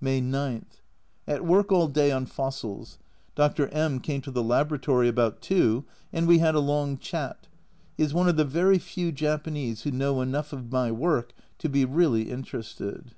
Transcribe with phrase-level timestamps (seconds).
[0.00, 0.64] May 9.
[1.28, 2.98] At work all day on fossils.
[3.34, 3.68] Dr.
[3.68, 7.48] M came to the laboratory about 2, and we had a long chat;
[7.98, 11.68] he is one of the very few Japanese who know enough of my work to
[11.68, 13.10] be really interested.